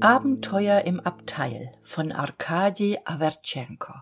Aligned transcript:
abenteuer 0.00 0.82
im 0.82 1.00
abteil 1.00 1.72
von 1.82 2.12
arkadij 2.12 2.98
awwertschenko 3.04 3.94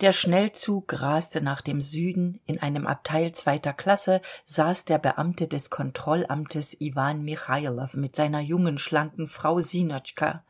der 0.00 0.12
schnellzug 0.12 1.00
raste 1.00 1.40
nach 1.40 1.62
dem 1.62 1.80
süden. 1.80 2.40
In 2.44 2.60
einem 2.60 2.86
abteil 2.86 3.32
zweiter 3.32 3.72
klasse 3.72 4.20
saß 4.44 4.84
der 4.84 4.98
beamte 4.98 5.48
des 5.48 5.70
kontrollamtes 5.70 6.78
iwan 6.80 7.24
michailow 7.24 7.94
mit 7.94 8.14
seiner 8.14 8.40
jungen 8.40 8.78
schlanken 8.78 9.28
frau 9.28 9.60
sinotschka 9.60 10.44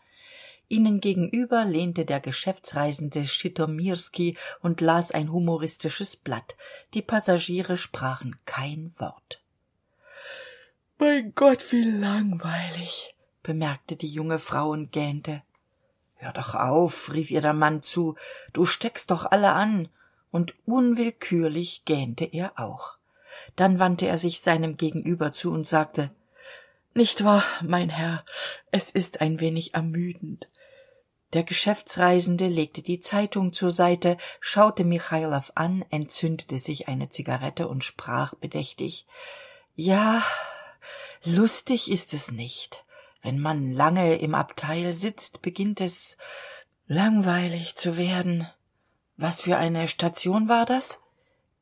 ihnen 0.68 1.00
gegenüber 1.00 1.64
lehnte 1.64 2.04
der 2.04 2.18
geschäftsreisende 2.18 3.24
schitomirski 3.26 4.36
und 4.60 4.80
las 4.80 5.12
ein 5.12 5.30
humoristisches 5.30 6.16
blatt. 6.16 6.56
Die 6.92 7.02
passagiere 7.02 7.76
sprachen 7.76 8.34
kein 8.46 8.92
wort. 8.98 9.40
Mein 10.98 11.32
gott 11.36 11.70
wie 11.70 11.84
langweilig 11.84 13.15
bemerkte 13.46 13.94
die 13.94 14.08
junge 14.08 14.40
frau 14.40 14.70
und 14.70 14.90
gähnte. 14.90 15.40
Hör 16.16 16.32
doch 16.32 16.56
auf 16.56 17.12
rief 17.12 17.30
ihr 17.30 17.40
der 17.40 17.52
mann 17.52 17.80
zu 17.80 18.16
du 18.52 18.64
steckst 18.64 19.12
doch 19.12 19.24
alle 19.30 19.52
an. 19.52 19.88
Und 20.32 20.54
unwillkürlich 20.66 21.84
gähnte 21.84 22.24
er 22.24 22.58
auch. 22.58 22.98
Dann 23.54 23.78
wandte 23.78 24.06
er 24.08 24.18
sich 24.18 24.40
seinem 24.40 24.76
gegenüber 24.76 25.30
zu 25.30 25.52
und 25.52 25.64
sagte 25.64 26.10
nicht 26.92 27.22
wahr 27.24 27.44
mein 27.62 27.88
herr 27.88 28.24
es 28.72 28.90
ist 28.90 29.20
ein 29.20 29.38
wenig 29.38 29.74
ermüdend. 29.74 30.48
Der 31.32 31.44
geschäftsreisende 31.44 32.48
legte 32.48 32.82
die 32.82 33.00
zeitung 33.00 33.52
zur 33.52 33.70
seite 33.70 34.16
schaute 34.40 34.82
michailow 34.82 35.52
an 35.54 35.84
entzündete 35.90 36.58
sich 36.58 36.88
eine 36.88 37.10
zigarette 37.10 37.68
und 37.68 37.84
sprach 37.84 38.34
bedächtig 38.34 39.06
ja 39.74 40.22
lustig 41.22 41.90
ist 41.90 42.12
es 42.12 42.32
nicht 42.32 42.85
wenn 43.26 43.40
man 43.40 43.72
lange 43.72 44.18
im 44.18 44.36
abteil 44.36 44.92
sitzt 44.92 45.42
beginnt 45.42 45.80
es 45.80 46.16
langweilig 46.86 47.74
zu 47.74 47.96
werden. 47.98 48.46
Was 49.16 49.40
für 49.40 49.56
eine 49.56 49.88
station 49.88 50.48
war 50.48 50.64
das? 50.64 51.00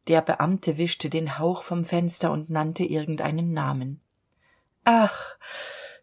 Der 0.06 0.20
beamte 0.20 0.76
wischte 0.76 1.08
den 1.08 1.38
hauch 1.38 1.62
vom 1.62 1.86
fenster 1.86 2.32
und 2.32 2.50
nannte 2.50 2.84
irgendeinen 2.84 3.54
namen. 3.54 4.02
Ach 4.84 5.38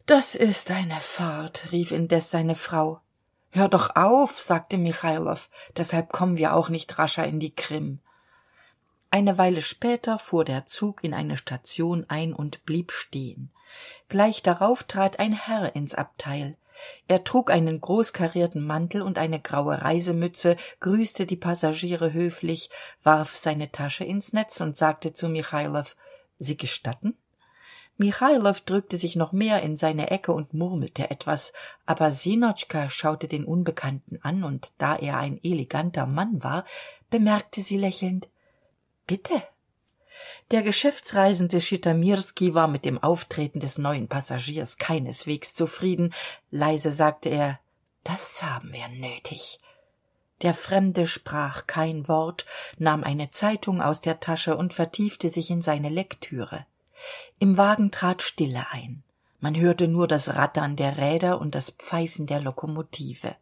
das 0.08 0.34
ist 0.34 0.72
eine 0.72 1.00
fahrt 1.00 1.72
rief 1.72 1.92
indes 1.92 2.32
seine 2.32 2.56
frau. 2.56 3.00
Hör 3.52 3.70
doch 3.70 3.96
auf 3.96 4.42
sagte 4.42 4.80
michailow 4.80 5.42
deshalb 5.78 6.12
kommen 6.12 6.38
wir 6.38 6.56
auch 6.56 6.70
nicht 6.70 6.98
rascher 6.98 7.28
in 7.28 7.40
die 7.40 7.54
krim. 7.54 8.00
Eine 9.12 9.38
weile 9.38 9.62
später 9.62 10.18
fuhr 10.18 10.44
der 10.44 10.66
zug 10.66 11.04
in 11.04 11.14
eine 11.14 11.38
station 11.38 12.04
ein 12.10 12.34
und 12.34 12.66
blieb 12.66 12.92
stehen 12.92 13.52
gleich 14.10 14.44
darauf 14.44 14.84
trat 14.84 15.20
ein 15.20 15.34
herr 15.34 15.76
ins 15.76 15.96
abteil. 15.96 16.58
Er 17.08 17.24
trug 17.24 17.52
einen 17.52 17.80
großkarierten 17.80 18.66
mantel 18.66 19.02
und 19.02 19.18
eine 19.18 19.40
graue 19.40 19.82
reisemütze 19.82 20.58
grüßte 20.80 21.26
die 21.26 21.36
passagiere 21.36 22.14
höflich 22.14 22.70
warf 23.04 23.36
seine 23.36 23.72
tasche 23.72 24.04
ins 24.04 24.34
netz 24.34 24.62
und 24.62 24.78
sagte 24.78 25.14
zu 25.14 25.30
michailow 25.30 25.96
sie 26.40 26.58
gestatten? 26.58 27.18
Michailow 27.98 28.56
drückte 28.66 28.98
sich 28.98 29.16
noch 29.16 29.32
mehr 29.32 29.62
in 29.62 29.76
seine 29.76 30.10
ecke 30.10 30.32
und 30.32 30.54
murmelte 30.54 31.12
etwas 31.12 31.54
aber 31.86 32.10
sinotschka 32.10 32.90
schaute 32.90 33.28
den 33.28 33.46
unbekannten 33.46 34.20
an 34.24 34.44
und 34.44 34.72
da 34.78 34.96
er 34.96 35.18
ein 35.18 35.40
eleganter 35.44 36.08
mann 36.08 36.44
war 36.44 36.66
bemerkte 37.10 37.62
sie 37.62 37.78
lächelnd 37.78 38.30
bitte 39.06 39.44
der 40.52 40.62
geschäftsreisende 40.62 41.62
schitamirski 41.62 42.54
war 42.54 42.68
mit 42.68 42.86
dem 42.86 43.02
auftreten 43.02 43.60
des 43.60 43.78
neuen 43.78 44.08
passagiers 44.08 44.78
keineswegs 44.78 45.54
zufrieden. 45.54 46.14
Leise 46.50 46.92
sagte 46.92 47.30
er 47.30 47.60
das 48.04 48.42
haben 48.42 48.74
wir 48.74 48.88
nötig. 48.88 49.60
Der 50.42 50.56
fremde 50.56 51.06
sprach 51.06 51.68
kein 51.68 52.08
wort 52.08 52.46
nahm 52.78 53.04
eine 53.04 53.30
zeitung 53.30 53.82
aus 53.82 54.02
der 54.02 54.20
tasche 54.20 54.58
und 54.58 54.74
vertiefte 54.74 55.30
sich 55.30 55.52
in 55.52 55.62
seine 55.62 55.90
lektüre. 55.90 56.66
Im 57.38 57.58
wagen 57.58 57.92
trat 57.92 58.22
stille 58.22 58.66
ein. 58.72 59.04
Man 59.40 59.56
hörte 59.56 59.88
nur 59.88 60.08
das 60.08 60.36
rattern 60.36 60.76
der 60.76 60.98
räder 60.98 61.40
und 61.40 61.56
das 61.56 61.72
pfeifen 61.72 62.28
der 62.28 62.42
lokomotive 62.42 63.36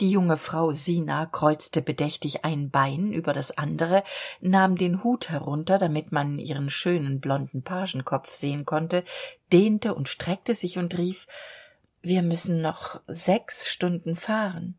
die 0.00 0.10
junge 0.10 0.36
frau 0.36 0.72
sina 0.72 1.26
kreuzte 1.26 1.82
bedächtig 1.82 2.44
ein 2.44 2.70
bein 2.70 3.12
über 3.12 3.32
das 3.32 3.56
andere 3.56 4.02
nahm 4.40 4.76
den 4.76 5.04
hut 5.04 5.28
herunter 5.28 5.78
damit 5.78 6.10
man 6.10 6.38
ihren 6.38 6.70
schönen 6.70 7.20
blonden 7.20 7.62
pagenkopf 7.62 8.34
sehen 8.34 8.64
konnte 8.64 9.04
dehnte 9.52 9.94
und 9.94 10.08
streckte 10.08 10.54
sich 10.54 10.78
und 10.78 10.96
rief 10.96 11.26
wir 12.02 12.22
müssen 12.22 12.62
noch 12.62 13.00
sechs 13.08 13.68
stunden 13.68 14.16
fahren. 14.16 14.74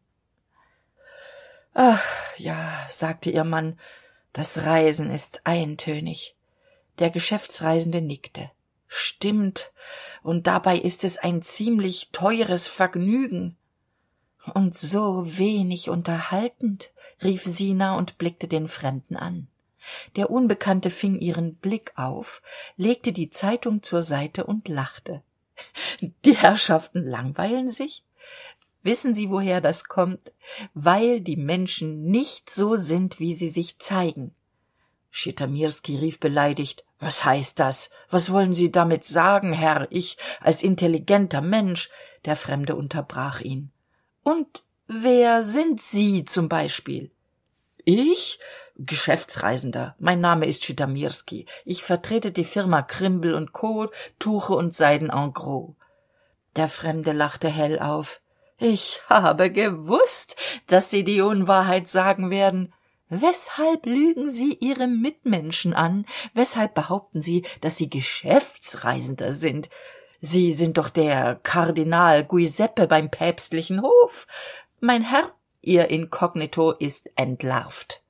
Ach 1.75 2.03
ja 2.37 2.85
sagte 2.89 3.29
ihr 3.29 3.43
mann 3.43 3.77
das 4.33 4.59
reisen 4.59 5.11
ist 5.11 5.41
eintönig. 5.43 6.35
Der 6.99 7.09
geschäftsreisende 7.09 8.01
nickte. 8.01 8.49
Stimmt. 8.87 9.71
Und 10.23 10.47
dabei 10.47 10.77
ist 10.77 11.03
es 11.03 11.17
ein 11.17 11.41
ziemlich 11.41 12.11
teures 12.11 12.67
vergnügen 12.67 13.57
und 14.53 14.77
so 14.77 15.37
wenig 15.37 15.89
unterhaltend 15.89 16.91
rief 17.21 17.43
sina 17.43 17.97
und 17.97 18.17
blickte 18.17 18.47
den 18.47 18.67
fremden 18.67 19.15
an. 19.15 19.47
Der 20.15 20.29
unbekannte 20.29 20.89
fing 20.89 21.15
ihren 21.19 21.55
blick 21.55 21.91
auf 21.95 22.41
legte 22.77 23.13
die 23.13 23.29
zeitung 23.29 23.81
zur 23.81 24.01
seite 24.03 24.45
und 24.45 24.67
lachte. 24.67 25.21
Die 26.25 26.35
herrschaften 26.35 27.05
langweilen 27.05 27.69
sich? 27.69 28.03
Wissen 28.83 29.13
sie 29.13 29.29
woher 29.29 29.61
das 29.61 29.85
kommt? 29.85 30.33
Weil 30.73 31.21
die 31.21 31.35
menschen 31.35 32.05
nicht 32.05 32.49
so 32.49 32.75
sind 32.75 33.19
wie 33.19 33.35
sie 33.35 33.49
sich 33.49 33.77
zeigen. 33.77 34.33
Schitamirski 35.11 35.97
rief 35.97 36.19
beleidigt 36.19 36.83
was 36.99 37.25
heißt 37.25 37.59
das? 37.59 37.89
Was 38.09 38.31
wollen 38.31 38.53
sie 38.53 38.71
damit 38.71 39.03
sagen 39.03 39.53
herr? 39.53 39.87
Ich 39.89 40.17
als 40.39 40.61
intelligenter 40.61 41.41
mensch. 41.41 41.89
Der 42.25 42.35
fremde 42.35 42.75
unterbrach 42.75 43.41
ihn 43.41 43.71
und 44.23 44.63
wer 44.87 45.43
sind 45.43 45.81
sie 45.81 46.25
zum 46.25 46.49
beispiel? 46.49 47.11
Ich? 47.85 48.39
Geschäftsreisender. 48.77 49.95
Mein 49.99 50.21
name 50.21 50.45
ist 50.47 50.63
schitamirski 50.63 51.45
ich 51.65 51.83
vertrete 51.83 52.31
die 52.31 52.43
firma 52.43 52.81
krimbel 52.81 53.35
und 53.35 53.53
co. 53.53 53.89
Tuche 54.17 54.53
und 54.53 54.73
seiden 54.73 55.09
en 55.09 55.33
gros. 55.33 55.75
Der 56.55 56.67
fremde 56.67 57.11
lachte 57.11 57.47
hell 57.47 57.79
auf. 57.79 58.21
Ich 58.57 59.01
habe 59.09 59.51
gewusst 59.51 60.35
dass 60.67 60.89
sie 60.89 61.03
die 61.03 61.21
unwahrheit 61.21 61.89
sagen 61.89 62.29
werden. 62.29 62.73
Weshalb 63.09 63.85
lügen 63.85 64.29
sie 64.29 64.53
ihre 64.53 64.87
mitmenschen 64.87 65.73
an? 65.73 66.05
Weshalb 66.33 66.73
behaupten 66.73 67.21
sie 67.21 67.45
dass 67.59 67.77
sie 67.77 67.89
geschäftsreisender 67.89 69.31
sind 69.31 69.69
sie 70.21 70.53
sind 70.53 70.77
doch 70.77 70.89
der 70.89 71.39
kardinal 71.43 72.23
guiseppe 72.23 72.87
beim 72.87 73.11
päpstlichen 73.11 73.81
hof. 73.81 74.27
Mein 74.79 75.03
herr 75.03 75.33
ihr 75.61 75.89
inkognito 75.89 76.71
ist 76.71 77.11
entlarvt. 77.15 78.03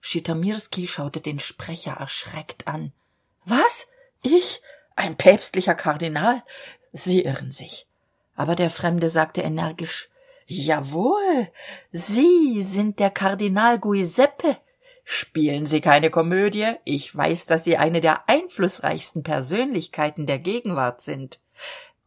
Schitamirski 0.00 0.86
schaute 0.86 1.20
den 1.20 1.38
sprecher 1.38 1.92
erschreckt 1.92 2.66
an. 2.66 2.92
Was? 3.44 3.86
Ich? 4.22 4.62
Ein 4.96 5.16
päpstlicher 5.16 5.74
kardinal? 5.74 6.42
Sie 6.92 7.24
irren 7.24 7.50
sich. 7.50 7.86
Aber 8.34 8.56
der 8.56 8.70
fremde 8.70 9.08
sagte 9.08 9.42
energisch 9.42 10.08
jawohl 10.46 11.48
sie 11.92 12.62
sind 12.62 12.98
der 13.00 13.10
kardinal 13.10 13.78
guiseppe 13.78 14.56
spielen 15.04 15.66
sie 15.66 15.80
keine 15.80 16.10
komödie? 16.10 16.74
Ich 16.84 17.14
weiß 17.14 17.46
dass 17.46 17.64
sie 17.64 17.76
eine 17.76 18.00
der 18.00 18.28
einflußreichsten 18.28 19.22
persönlichkeiten 19.22 20.26
der 20.26 20.38
gegenwart 20.38 21.00
sind. 21.00 21.40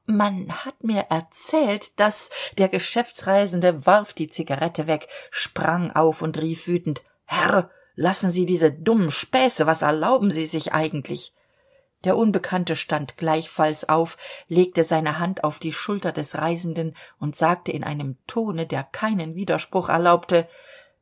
Man 0.06 0.66
hat 0.66 0.84
mir 0.84 1.08
erzählt 1.10 2.00
dass 2.00 2.30
der 2.58 2.70
geschäftsreisende 2.70 3.86
warf 3.86 4.14
die 4.14 4.30
zigarette 4.30 4.88
weg 4.88 5.08
sprang 5.32 5.92
auf 5.92 6.22
und 6.22 6.38
rief 6.38 6.68
wütend 6.68 7.04
herr 7.26 7.70
lassen 7.96 8.32
sie 8.32 8.46
diese 8.46 8.72
dummen 8.72 9.12
späße 9.12 9.68
was 9.68 9.82
erlauben 9.82 10.32
sie 10.32 10.46
sich 10.46 10.74
eigentlich? 10.74 11.34
Der 12.04 12.16
unbekannte 12.16 12.76
stand 12.76 13.18
gleichfalls 13.18 13.90
auf 13.90 14.18
legte 14.48 14.84
seine 14.84 15.20
hand 15.20 15.44
auf 15.44 15.60
die 15.60 15.74
schulter 15.74 16.12
des 16.12 16.38
reisenden 16.38 16.96
und 17.20 17.36
sagte 17.36 17.72
in 17.72 17.84
einem 17.84 18.18
tone 18.28 18.66
der 18.66 18.84
keinen 18.84 19.36
widerspruch 19.36 19.90
erlaubte 19.90 20.48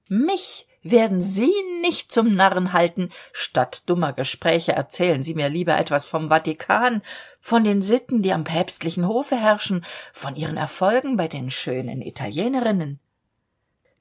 mich 0.08 0.68
werden 0.86 1.20
sie 1.20 1.52
nicht 1.82 2.12
zum 2.12 2.36
narren 2.36 2.72
halten. 2.72 3.10
Statt 3.34 3.84
dummer 3.88 4.14
gespräche 4.14 4.74
erzählen 4.74 5.24
sie 5.24 5.34
mir 5.34 5.50
lieber 5.50 5.78
etwas 5.78 6.06
vom 6.06 6.30
vatikan 6.30 7.02
von 7.42 7.64
den 7.64 7.82
sitten 7.82 8.22
die 8.22 8.32
am 8.32 8.44
päpstlichen 8.44 9.08
hofe 9.08 9.36
herrschen 9.36 9.84
von 10.14 10.36
ihren 10.36 10.58
erfolgen 10.58 11.18
bei 11.18 11.28
den 11.28 11.50
schönen 11.50 12.02
italienerinnen. 12.02 13.00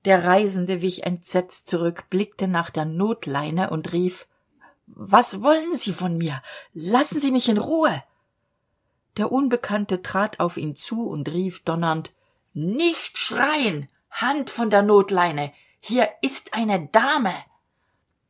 Der 0.05 0.25
reisende 0.25 0.83
wich 0.83 1.05
entsetzt 1.05 1.69
zurück 1.69 2.05
blickte 2.11 2.49
nach 2.49 2.69
der 2.69 2.85
notleine 2.85 3.71
und 3.71 3.93
rief 3.93 4.27
was 4.87 5.43
wollen 5.43 5.75
sie 5.75 5.95
von 5.95 6.19
mir? 6.19 6.43
Lassen 6.75 7.19
sie 7.19 7.31
mich 7.31 7.49
in 7.49 7.57
ruhe. 7.57 8.03
Der 9.17 9.33
unbekannte 9.33 10.03
trat 10.03 10.39
auf 10.39 10.59
ihn 10.59 10.77
zu 10.77 11.09
und 11.09 11.31
rief 11.31 11.65
donnernd 11.65 12.13
nicht 12.53 13.17
schreien! 13.17 13.89
Hand 14.11 14.51
von 14.51 14.69
der 14.69 14.83
notleine 14.83 15.53
hier 15.87 16.09
ist 16.23 16.55
eine 16.55 16.87
dame. 16.87 17.35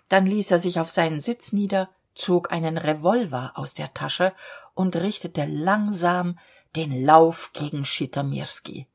Dann 0.09 0.27
ließ 0.27 0.51
er 0.51 0.59
sich 0.59 0.81
auf 0.81 0.91
seinen 0.91 1.21
sitz 1.21 1.53
nieder 1.53 1.89
zog 2.15 2.53
einen 2.53 2.79
revolver 2.79 3.53
aus 3.55 3.75
der 3.75 3.95
tasche 3.95 4.33
und 4.75 4.97
richtete 4.97 5.45
langsam 5.47 6.39
den 6.75 7.05
lauf 7.05 7.53
gegen 7.53 7.85
schitomirski 7.85 8.87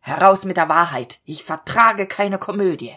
heraus 0.00 0.44
mit 0.44 0.56
der 0.56 0.68
wahrheit 0.68 1.20
ich 1.24 1.44
vertrage 1.44 2.06
keine 2.06 2.38
komödie. 2.38 2.96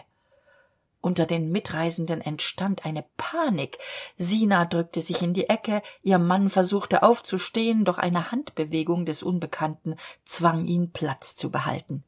Unter 1.00 1.26
den 1.26 1.52
mitreisenden 1.52 2.22
entstand 2.22 2.86
eine 2.86 3.04
panik. 3.18 3.76
Sina 4.16 4.64
drückte 4.64 5.02
sich 5.02 5.20
in 5.20 5.34
die 5.34 5.50
ecke 5.50 5.82
ihr 6.02 6.18
mann 6.18 6.48
versuchte 6.48 7.02
aufzustehen 7.02 7.84
doch 7.84 7.98
eine 7.98 8.30
handbewegung 8.32 9.04
des 9.04 9.22
unbekannten 9.22 9.96
zwang 10.24 10.64
ihn 10.64 10.92
platz 10.92 11.36
zu 11.36 11.50
behalten 11.50 12.04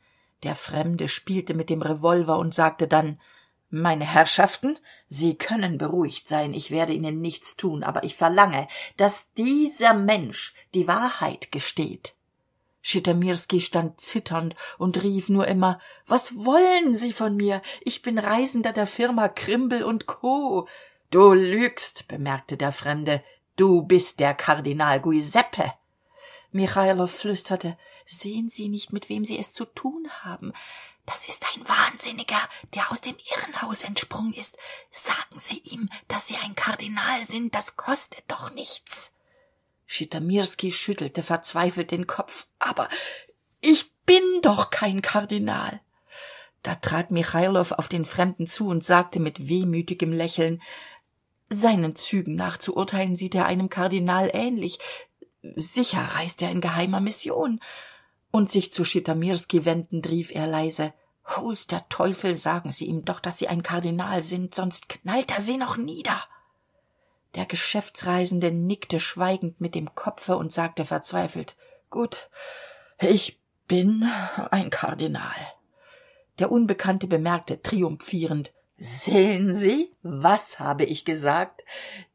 der 0.47 0.55
fremde 0.55 1.09
spielte 1.09 1.55
mit 1.55 1.71
dem 1.71 1.83
revolver 1.83 2.39
und 2.39 2.55
sagte 2.55 2.87
dann 2.87 3.21
meine 3.69 4.05
herrschaften 4.05 4.79
sie 5.09 5.35
können 5.35 5.77
beruhigt 5.77 6.29
sein 6.29 6.55
ich 6.55 6.71
werde 6.71 6.93
ihnen 6.93 7.21
nichts 7.21 7.57
tun 7.57 7.83
aber 7.83 8.05
ich 8.05 8.15
verlange 8.15 8.69
dass 8.97 9.33
dieser 9.33 9.93
mensch 9.93 10.55
die 10.73 10.87
wahrheit 10.87 11.51
gesteht 11.51 12.15
schitomirski 12.81 13.61
stand 13.61 14.01
zitternd 14.01 14.55
und 14.79 15.03
rief 15.03 15.29
nur 15.29 15.49
immer 15.49 15.81
was 16.07 16.37
wollen 16.37 16.95
sie 16.95 17.13
von 17.13 17.35
mir? 17.35 17.61
Ich 17.81 18.01
bin 18.03 18.17
reisender 18.17 18.73
der 18.73 18.87
firma 18.87 19.27
krimbel 19.27 19.83
und 19.83 20.07
co. 20.07 20.69
Du 21.11 21.33
lügst 21.33 22.07
bemerkte 22.07 22.57
der 22.57 22.71
fremde 22.71 23.25
du 23.57 23.83
bist 23.83 24.21
der 24.21 24.35
kardinal 24.35 25.01
guiseppe 25.01 25.73
michailow 26.53 27.09
flüsterte 27.09 27.77
sehen 28.07 28.49
sie 28.49 28.69
nicht 28.69 28.93
mit 28.93 29.09
wem 29.09 29.25
sie 29.25 29.39
es 29.39 29.53
zu 29.53 29.65
tun 29.65 30.09
haben 30.23 30.53
das 31.05 31.29
ist 31.29 31.45
ein 31.55 31.69
wahnsinniger 31.69 32.49
der 32.75 32.91
aus 32.91 33.01
dem 33.01 33.17
irrenhaus 33.37 33.83
entsprungen 33.83 34.33
ist 34.33 34.57
sagen 34.91 35.39
sie 35.39 35.59
ihm 35.59 35.91
dass 36.09 36.29
sie 36.29 36.37
ein 36.37 36.55
kardinal 36.55 37.25
sind 37.25 37.55
das 37.55 37.77
kostet 37.77 38.25
doch 38.29 38.53
nichts 38.53 39.13
Schitamirski 39.87 40.73
schüttelte 40.73 41.23
verzweifelt 41.23 41.91
den 41.91 42.07
Kopf. 42.07 42.47
Aber 42.59 42.89
ich 43.61 43.93
bin 44.05 44.23
doch 44.43 44.71
kein 44.71 45.01
Kardinal. 45.01 45.81
Da 46.63 46.75
trat 46.75 47.13
Michailow 47.13 47.73
auf 47.73 47.89
den 47.89 48.05
Fremden 48.05 48.47
zu 48.47 48.67
und 48.67 48.83
sagte 48.85 49.21
mit 49.21 49.49
wehmütigem 49.49 50.13
Lächeln 50.13 50.61
Seinen 51.49 51.95
Zügen 51.95 52.35
nach 52.35 52.59
zu 52.59 52.77
urteilen 52.77 53.15
sieht 53.15 53.37
er 53.37 53.47
einem 53.47 53.69
Kardinal 53.69 54.31
ähnlich. 54.33 54.81
Sicher 55.55 56.01
reist 56.01 56.43
er 56.43 56.51
in 56.51 56.61
geheimer 56.61 57.01
Mission. 57.01 57.61
Und 58.37 58.51
sich 58.51 58.71
zu 58.71 58.85
Schitamirski 58.85 59.65
wendend 59.65 60.11
rief 60.11 60.31
er 60.31 60.47
leise 60.47 60.93
Hol's 61.25 61.69
der 61.69 61.89
Teufel, 61.89 62.35
sagen 62.35 62.71
Sie 62.71 62.85
ihm 62.85 63.03
doch, 63.03 63.19
dass 63.19 63.39
Sie 63.39 63.49
ein 63.49 63.63
Kardinal 63.63 64.23
sind, 64.23 64.55
sonst 64.55 64.91
knallt 64.91 65.31
er 65.31 65.41
Sie 65.41 65.57
noch 65.57 65.79
nieder. 65.79 66.23
Der 67.35 67.47
geschäftsreisende 67.47 68.51
nickte 68.51 69.01
schweigend 69.01 69.59
mit 69.59 69.75
dem 69.75 69.95
kopfe 69.95 70.37
und 70.37 70.53
sagte 70.53 70.85
verzweifelt 70.85 71.57
gut 71.89 72.29
ich 73.01 73.41
bin 73.69 74.03
ein 74.51 74.69
kardinal. 74.69 75.41
Der 76.39 76.53
unbekannte 76.53 77.07
bemerkte 77.07 77.63
triumphierend 77.63 78.53
sehen 78.77 79.55
sie 79.55 79.91
was 80.03 80.61
habe 80.61 80.85
ich 80.85 81.07
gesagt? 81.07 81.65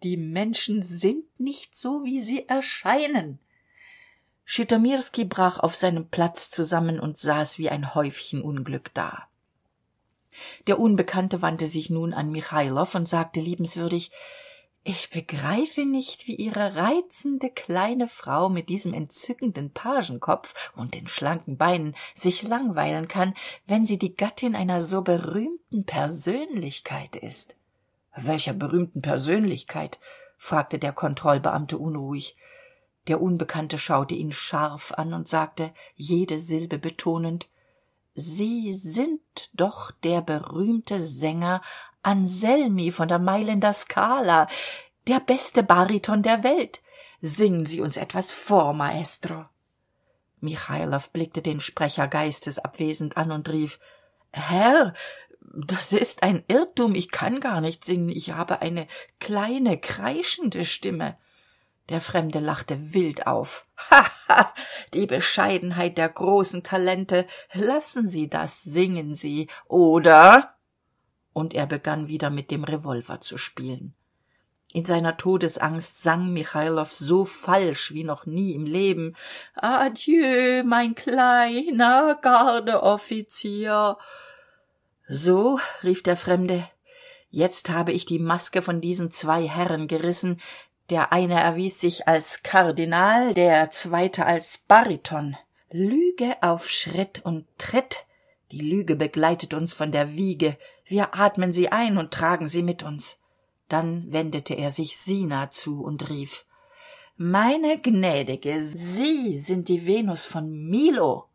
Die 0.03 0.17
menschen 0.17 0.83
sind 0.83 1.25
nicht 1.39 1.75
so 1.75 2.03
wie 2.03 2.21
sie 2.21 2.47
erscheinen 2.47 3.39
schitomirski 4.53 5.23
brach 5.23 5.59
auf 5.59 5.77
seinem 5.77 6.09
platz 6.09 6.51
zusammen 6.51 6.99
und 6.99 7.17
saß 7.17 7.57
wie 7.57 7.69
ein 7.69 7.95
häufchen 7.95 8.41
unglück 8.41 8.93
da. 8.93 9.29
Der 10.67 10.77
unbekannte 10.77 11.41
wandte 11.41 11.67
sich 11.67 11.89
nun 11.89 12.13
an 12.13 12.33
michailow 12.33 12.93
und 12.93 13.07
sagte 13.07 13.39
liebenswürdig 13.39 14.11
ich 14.83 15.09
begreife 15.09 15.85
nicht 15.85 16.27
wie 16.27 16.35
ihre 16.35 16.75
reizende 16.75 17.49
kleine 17.49 18.09
frau 18.09 18.49
mit 18.49 18.67
diesem 18.67 18.93
entzückenden 18.93 19.71
pagenkopf 19.71 20.73
und 20.75 20.95
den 20.95 21.07
schlanken 21.07 21.55
beinen 21.55 21.95
sich 22.13 22.43
langweilen 22.43 23.07
kann 23.07 23.33
wenn 23.67 23.85
sie 23.85 23.99
die 23.99 24.17
gattin 24.17 24.53
einer 24.53 24.81
so 24.81 25.01
berühmten 25.01 25.85
persönlichkeit 25.85 27.15
ist 27.15 27.57
welcher 28.17 28.53
berühmten 28.53 29.01
persönlichkeit 29.01 29.97
fragte 30.35 30.77
der 30.77 30.91
kontrollbeamte 30.91 31.77
unruhig 31.77 32.35
der 33.07 33.21
unbekannte 33.21 33.77
schaute 33.77 34.15
ihn 34.15 34.31
scharf 34.31 34.93
an 34.93 35.13
und 35.13 35.27
sagte 35.27 35.73
jede 35.95 36.39
silbe 36.39 36.77
betonend 36.77 37.47
sie 38.13 38.73
sind 38.73 39.21
doch 39.53 39.91
der 40.03 40.21
berühmte 40.21 40.99
sänger 40.99 41.61
anselmi 42.03 42.91
von 42.91 43.07
der 43.07 43.19
mailänder 43.19 43.73
scala 43.73 44.47
der 45.07 45.19
beste 45.19 45.63
bariton 45.63 46.21
der 46.21 46.43
welt. 46.43 46.81
Singen 47.21 47.65
sie 47.65 47.81
uns 47.81 47.97
etwas 47.97 48.31
vor 48.31 48.73
maestro 48.73 49.45
michailow 50.41 51.09
blickte 51.13 51.41
den 51.41 51.59
sprecher 51.59 52.07
geistesabwesend 52.07 53.17
an 53.17 53.31
und 53.31 53.49
rief 53.49 53.79
herr 54.31 54.93
das 55.53 55.91
ist 55.91 56.23
ein 56.23 56.43
irrtum. 56.47 56.95
Ich 56.95 57.11
kann 57.11 57.41
gar 57.41 57.59
nicht 57.59 57.83
singen. 57.83 58.07
Ich 58.07 58.31
habe 58.31 58.61
eine 58.61 58.87
kleine 59.19 59.77
kreischende 59.77 60.63
stimme 60.63 61.17
der 61.91 62.01
fremde 62.01 62.39
lachte 62.39 62.93
wild 62.93 63.27
auf. 63.27 63.65
Ha 63.89 64.05
ha 64.27 64.53
die 64.93 65.05
bescheidenheit 65.05 65.97
der 65.97 66.09
großen 66.09 66.63
talente. 66.63 67.27
Lassen 67.53 68.07
sie 68.07 68.29
das 68.29 68.63
singen 68.63 69.13
sie 69.13 69.49
oder? 69.67 70.55
Und 71.33 71.53
er 71.53 71.67
begann 71.67 72.07
wieder 72.07 72.29
mit 72.29 72.49
dem 72.49 72.63
revolver 72.63 73.21
zu 73.21 73.37
spielen. 73.37 73.93
In 74.73 74.85
seiner 74.85 75.17
todesangst 75.17 76.01
sang 76.01 76.31
michailow 76.31 76.87
so 76.87 77.25
falsch 77.25 77.93
wie 77.93 78.05
noch 78.05 78.25
nie 78.25 78.53
im 78.53 78.65
leben. 78.65 79.17
Adieu 79.55 80.63
mein 80.63 80.95
kleiner 80.95 82.17
gardeoffizier. 82.21 83.97
So 85.09 85.59
rief 85.83 86.03
der 86.03 86.15
fremde 86.15 86.65
jetzt 87.31 87.69
habe 87.69 87.93
ich 87.93 88.05
die 88.05 88.19
maske 88.19 88.61
von 88.61 88.81
diesen 88.81 89.09
zwei 89.09 89.47
herren 89.47 89.87
gerissen 89.87 90.39
der 90.91 91.11
eine 91.11 91.39
erwies 91.41 91.81
sich 91.81 92.07
als 92.07 92.43
kardinal 92.43 93.33
der 93.33 93.71
zweite 93.71 94.25
als 94.25 94.59
bariton. 94.59 95.37
Lüge 95.71 96.35
auf 96.41 96.69
schritt 96.69 97.21
und 97.25 97.47
tritt. 97.57 98.05
Die 98.51 98.61
lüge 98.61 98.95
begleitet 98.95 99.53
uns 99.53 99.73
von 99.73 99.91
der 99.91 100.13
wiege. 100.15 100.57
Wir 100.85 101.15
atmen 101.15 101.53
sie 101.53 101.71
ein 101.71 101.97
und 101.97 102.11
tragen 102.11 102.47
sie 102.47 102.61
mit 102.61 102.83
uns. 102.83 103.19
Dann 103.69 104.11
wendete 104.11 104.53
er 104.53 104.69
sich 104.69 104.97
sina 104.97 105.49
zu 105.49 105.83
und 105.83 106.09
rief 106.09 106.45
meine 107.23 107.77
gnädige 107.77 108.59
sie 108.59 109.37
sind 109.37 109.67
die 109.67 109.85
venus 109.85 110.25
von 110.25 110.51
milo. 110.51 111.27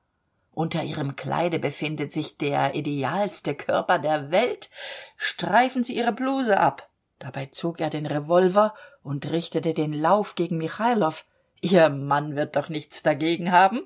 Unter 0.52 0.82
ihrem 0.82 1.14
kleide 1.14 1.60
befindet 1.60 2.10
sich 2.10 2.36
der 2.38 2.74
idealste 2.74 3.54
körper 3.54 4.00
der 4.00 4.32
welt. 4.32 4.68
Streifen 5.16 5.84
sie 5.84 5.96
ihre 5.96 6.10
bluse 6.10 6.58
ab. 6.58 6.88
Dabei 7.20 7.46
zog 7.46 7.80
er 7.80 7.88
den 7.88 8.06
revolver 8.06 8.74
und 9.06 9.30
richtete 9.30 9.72
den 9.72 9.92
lauf 9.92 10.34
gegen 10.34 10.58
michailow 10.58 11.14
ihr 11.60 11.88
mann 11.88 12.36
wird 12.36 12.56
doch 12.56 12.68
nichts 12.68 13.02
dagegen 13.02 13.50
haben. 13.50 13.82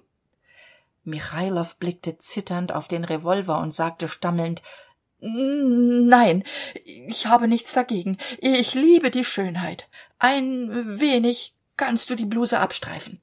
Michailow 1.05 1.67
blickte 1.79 2.19
zitternd 2.19 2.73
auf 2.73 2.89
den 2.89 3.05
revolver 3.05 3.59
und 3.61 3.73
sagte 3.73 4.09
stammelnd 4.09 4.63
nein 5.21 6.45
ich 6.85 7.27
habe 7.27 7.47
nichts 7.47 7.75
dagegen. 7.75 8.17
Ich 8.39 8.75
liebe 8.75 9.11
die 9.11 9.25
schönheit. 9.25 9.89
Ein 10.19 10.99
wenig 11.01 11.55
kannst 11.77 12.11
du 12.11 12.15
die 12.15 12.27
bluse 12.27 12.59
abstreifen. 12.59 13.21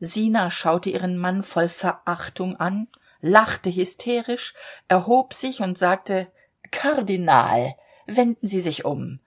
Sina 0.00 0.50
schaute 0.50 0.90
ihren 0.90 1.18
mann 1.18 1.42
voll 1.42 1.68
verachtung 1.68 2.56
an 2.56 2.88
lachte 3.20 3.70
hysterisch 3.74 4.54
erhob 4.88 5.34
sich 5.34 5.60
und 5.60 5.78
sagte 5.78 6.28
kardinal 6.70 7.74
wenden 8.06 8.46
sie 8.46 8.60
sich 8.60 8.84
um 8.84 9.20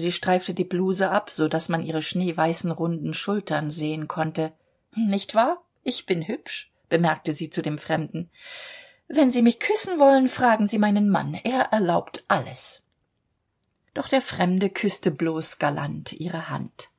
sie 0.00 0.10
streifte 0.10 0.54
die 0.54 0.64
bluse 0.64 1.10
ab 1.10 1.30
so 1.30 1.46
dass 1.46 1.68
man 1.68 1.84
ihre 1.84 2.02
schneeweißen 2.02 2.72
runden 2.72 3.14
schultern 3.14 3.70
sehen 3.70 4.08
konnte. 4.08 4.52
Nicht 4.96 5.36
wahr? 5.36 5.62
Ich 5.84 6.06
bin 6.06 6.26
hübsch 6.26 6.70
bemerkte 6.90 7.32
sie 7.32 7.48
zu 7.48 7.62
dem 7.62 7.78
fremden. 7.78 8.30
Wenn 9.08 9.30
sie 9.30 9.40
mich 9.40 9.58
küssen 9.58 9.98
wollen 9.98 10.28
fragen 10.28 10.66
sie 10.66 10.78
meinen 10.78 11.08
mann. 11.08 11.32
Er 11.32 11.72
erlaubt 11.72 12.24
alles. 12.28 12.84
Doch 13.94 14.08
der 14.08 14.20
fremde 14.20 14.68
küsste 14.68 15.10
bloß 15.10 15.58
galant 15.58 16.12
ihre 16.12 16.50
hand. 16.50 16.90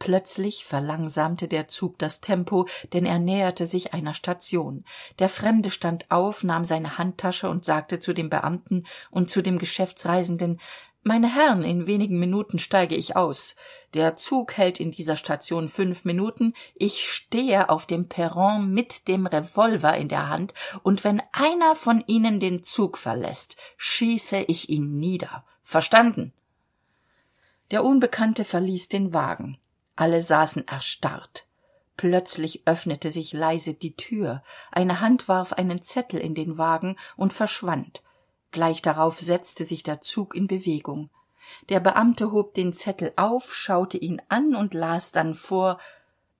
Plötzlich 0.00 0.64
verlangsamte 0.64 1.46
der 1.46 1.68
zug 1.68 1.98
das 1.98 2.20
tempo 2.20 2.66
denn 2.92 3.06
er 3.06 3.20
näherte 3.20 3.64
sich 3.64 3.94
einer 3.94 4.12
station. 4.12 4.84
Der 5.20 5.28
fremde 5.28 5.70
stand 5.70 6.10
auf 6.10 6.42
nahm 6.42 6.64
seine 6.64 6.98
handtasche 6.98 7.48
und 7.48 7.64
sagte 7.64 8.00
zu 8.00 8.12
dem 8.12 8.28
beamten 8.28 8.86
und 9.10 9.30
zu 9.30 9.40
dem 9.40 9.58
geschäftsreisenden 9.58 10.60
meine 11.04 11.32
herren 11.32 11.62
in 11.62 11.86
wenigen 11.86 12.18
minuten 12.18 12.58
steige 12.58 12.96
ich 12.96 13.14
aus. 13.14 13.56
Der 13.92 14.16
zug 14.16 14.56
hält 14.56 14.80
in 14.80 14.90
dieser 14.90 15.16
station 15.16 15.68
fünf 15.68 16.04
minuten. 16.04 16.54
Ich 16.74 17.06
stehe 17.06 17.68
auf 17.68 17.86
dem 17.86 18.08
perron 18.08 18.72
mit 18.72 19.06
dem 19.06 19.26
revolver 19.26 19.96
in 19.96 20.08
der 20.08 20.30
hand 20.30 20.54
und 20.82 21.04
wenn 21.04 21.22
einer 21.32 21.76
von 21.76 22.02
ihnen 22.06 22.40
den 22.40 22.64
zug 22.64 22.96
verlässt 22.96 23.58
schieße 23.76 24.38
ich 24.48 24.70
ihn 24.70 24.98
nieder. 24.98 25.44
Verstanden? 25.62 26.32
Der 27.70 27.84
unbekannte 27.84 28.44
verließ 28.44 28.88
den 28.88 29.12
wagen. 29.12 29.58
Alle 29.96 30.22
saßen 30.22 30.66
erstarrt. 30.66 31.46
Plötzlich 31.96 32.66
öffnete 32.66 33.10
sich 33.10 33.32
leise 33.32 33.74
die 33.74 33.94
tür. 33.94 34.42
Eine 34.72 35.00
hand 35.00 35.28
warf 35.28 35.52
einen 35.52 35.82
zettel 35.82 36.18
in 36.18 36.34
den 36.34 36.58
wagen 36.58 36.96
und 37.16 37.32
verschwand 37.32 38.02
gleich 38.54 38.80
darauf 38.80 39.20
setzte 39.20 39.66
sich 39.66 39.82
der 39.82 40.00
zug 40.00 40.34
in 40.34 40.46
bewegung. 40.46 41.10
Der 41.68 41.80
beamte 41.80 42.32
hob 42.32 42.54
den 42.54 42.72
zettel 42.72 43.12
auf 43.16 43.54
schaute 43.54 43.98
ihn 43.98 44.22
an 44.30 44.54
und 44.54 44.72
las 44.72 45.12
dann 45.12 45.34
vor 45.34 45.78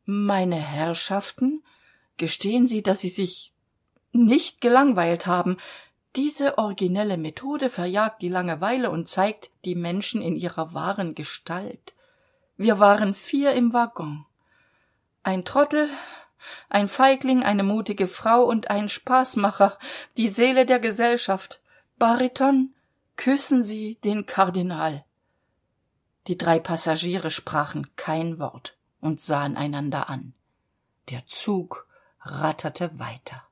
meine 0.06 0.56
herrschaften 0.56 1.62
gestehen 2.16 2.66
sie 2.66 2.82
dass 2.82 3.00
sie 3.00 3.10
sich 3.10 3.52
nicht 4.12 4.60
gelangweilt 4.60 5.26
haben. 5.26 5.58
Diese 6.14 6.58
originelle 6.58 7.16
methode 7.16 7.68
verjagt 7.68 8.22
die 8.22 8.28
langeweile 8.28 8.90
und 8.90 9.08
zeigt 9.08 9.50
die 9.64 9.74
menschen 9.74 10.22
in 10.22 10.36
ihrer 10.36 10.72
wahren 10.72 11.14
gestalt. 11.14 11.94
Wir 12.56 12.78
waren 12.78 13.14
vier 13.14 13.52
im 13.52 13.72
waggon. 13.72 14.24
Ein 15.24 15.44
trottel 15.44 15.90
ein 16.68 16.88
feigling 16.88 17.42
eine 17.42 17.62
mutige 17.62 18.06
frau 18.06 18.44
und 18.44 18.70
ein 18.70 18.88
spaßmacher 18.88 19.78
die 20.16 20.28
seele 20.28 20.66
der 20.66 20.78
gesellschaft 20.78 21.60
bariton 21.98 22.74
küssen 23.16 23.62
sie 23.62 23.96
den 24.04 24.26
kardinal. 24.26 25.04
Die 26.26 26.38
drei 26.38 26.58
passagiere 26.58 27.30
sprachen 27.30 27.94
kein 27.96 28.38
wort 28.38 28.76
und 29.00 29.20
sahen 29.20 29.56
einander 29.56 30.08
an. 30.08 30.34
Der 31.10 31.26
zug 31.26 31.86
ratterte 32.20 32.98
weiter 32.98 33.42